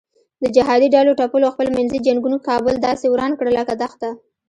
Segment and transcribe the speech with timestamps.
[0.41, 4.09] د جهادي ډلو ټپلو خپل منځي جنګونو کابل داسې وران کړ لکه دښته.